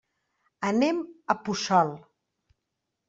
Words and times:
Anem 0.69 1.03
a 1.33 1.37
Puçol. 1.43 1.93